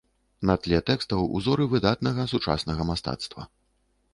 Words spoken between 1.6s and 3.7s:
выдатнага сучаснага мастацтва.